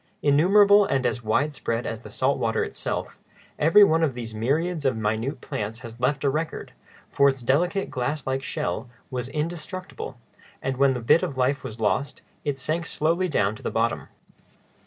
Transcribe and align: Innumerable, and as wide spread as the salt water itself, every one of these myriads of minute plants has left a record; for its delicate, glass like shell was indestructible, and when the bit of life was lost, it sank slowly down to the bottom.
Innumerable, 0.23 0.83
and 0.83 1.05
as 1.05 1.21
wide 1.23 1.53
spread 1.53 1.85
as 1.85 2.01
the 2.01 2.09
salt 2.09 2.39
water 2.39 2.63
itself, 2.63 3.19
every 3.59 3.83
one 3.83 4.01
of 4.01 4.15
these 4.15 4.33
myriads 4.33 4.83
of 4.83 4.97
minute 4.97 5.41
plants 5.41 5.81
has 5.81 5.99
left 5.99 6.23
a 6.23 6.29
record; 6.31 6.73
for 7.11 7.29
its 7.29 7.43
delicate, 7.43 7.91
glass 7.91 8.25
like 8.25 8.41
shell 8.41 8.89
was 9.11 9.29
indestructible, 9.29 10.17
and 10.59 10.77
when 10.77 10.95
the 10.95 11.01
bit 11.01 11.21
of 11.21 11.37
life 11.37 11.63
was 11.63 11.79
lost, 11.79 12.23
it 12.43 12.57
sank 12.57 12.87
slowly 12.87 13.29
down 13.29 13.53
to 13.53 13.61
the 13.61 13.69
bottom. 13.69 14.07